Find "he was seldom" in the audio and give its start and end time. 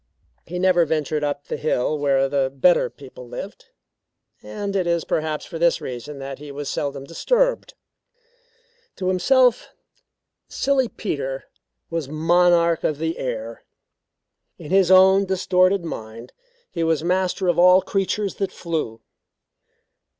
6.39-7.03